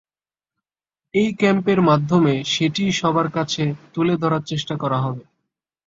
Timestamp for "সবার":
2.91-3.27